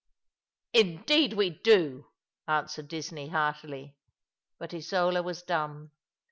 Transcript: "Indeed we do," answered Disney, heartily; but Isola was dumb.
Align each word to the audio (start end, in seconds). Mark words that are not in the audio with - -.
"Indeed 0.73 1.33
we 1.33 1.51
do," 1.51 2.07
answered 2.47 2.87
Disney, 2.87 3.27
heartily; 3.27 3.97
but 4.57 4.73
Isola 4.73 5.21
was 5.21 5.43
dumb. 5.43 5.91